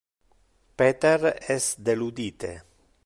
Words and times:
Peter 0.81 1.27
es 1.57 1.67
deludite. 1.77 2.53